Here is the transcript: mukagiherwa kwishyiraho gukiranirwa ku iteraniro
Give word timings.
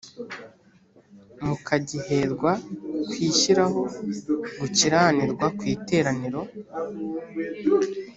mukagiherwa 1.45 2.51
kwishyiraho 3.09 3.81
gukiranirwa 4.59 5.45
ku 5.57 5.63
iteraniro 5.75 6.41